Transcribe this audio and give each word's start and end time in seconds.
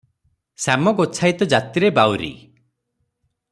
ଶ୍ୟାମ 0.63 0.93
ଗୋଚ୍ଛାଇତ 1.01 1.47
ଜାତିରେ 1.53 1.93
ବାଉରୀ। 1.99 2.33